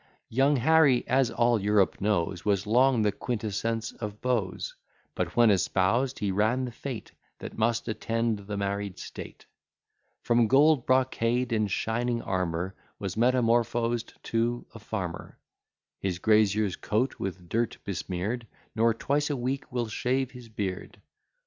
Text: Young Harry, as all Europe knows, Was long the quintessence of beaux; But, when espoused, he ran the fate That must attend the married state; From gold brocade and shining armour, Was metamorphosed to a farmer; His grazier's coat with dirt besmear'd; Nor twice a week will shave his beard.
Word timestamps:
Young 0.29 0.55
Harry, 0.55 1.07
as 1.07 1.29
all 1.29 1.61
Europe 1.61 2.01
knows, 2.01 2.43
Was 2.43 2.65
long 2.65 3.03
the 3.03 3.11
quintessence 3.11 3.91
of 3.91 4.19
beaux; 4.19 4.57
But, 5.13 5.35
when 5.35 5.51
espoused, 5.51 6.17
he 6.17 6.31
ran 6.31 6.65
the 6.65 6.71
fate 6.71 7.11
That 7.37 7.55
must 7.55 7.87
attend 7.87 8.39
the 8.39 8.57
married 8.57 8.97
state; 8.97 9.45
From 10.23 10.47
gold 10.47 10.87
brocade 10.87 11.53
and 11.53 11.69
shining 11.69 12.19
armour, 12.23 12.73
Was 12.97 13.15
metamorphosed 13.15 14.15
to 14.23 14.65
a 14.73 14.79
farmer; 14.79 15.37
His 15.99 16.17
grazier's 16.17 16.75
coat 16.75 17.19
with 17.19 17.47
dirt 17.47 17.77
besmear'd; 17.85 18.47
Nor 18.75 18.95
twice 18.95 19.29
a 19.29 19.37
week 19.37 19.71
will 19.71 19.87
shave 19.87 20.31
his 20.31 20.49
beard. 20.49 20.99